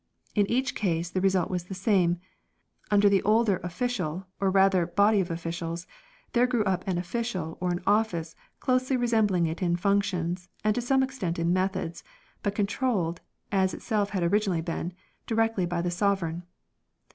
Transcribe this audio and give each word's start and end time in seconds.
In 0.33 0.49
each 0.49 0.73
case 0.73 1.11
the 1.11 1.21
re 1.21 1.29
sult 1.29 1.51
was 1.51 1.65
the 1.65 1.75
same; 1.75 2.17
under 2.89 3.07
the 3.07 3.21
older 3.21 3.57
Official, 3.57 4.25
or 4.39 4.49
rather 4.49 4.87
body 4.87 5.19
of 5.19 5.29
Officials, 5.29 5.85
there 6.33 6.47
grew 6.47 6.63
up 6.63 6.83
an 6.87 6.97
Official 6.97 7.55
or 7.61 7.69
an 7.69 7.81
Office 7.85 8.35
closely 8.59 8.97
resembling 8.97 9.45
it 9.45 9.61
in 9.61 9.75
functions, 9.75 10.49
and 10.63 10.73
to 10.73 10.81
some 10.81 11.03
extent 11.03 11.37
in 11.37 11.53
methods, 11.53 12.03
but 12.41 12.55
controlled, 12.55 13.21
as 13.51 13.75
itself 13.75 14.09
had 14.09 14.23
originally 14.23 14.59
been, 14.61 14.91
directly 15.27 15.67
by 15.67 15.83
the 15.83 15.91
Sovereign. 15.91 16.45